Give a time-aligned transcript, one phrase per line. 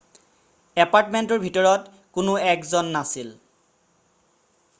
[0.85, 3.31] এপাৰ্টমেন্টটোৰ ভিতৰত কোনো 1 জন নাছিল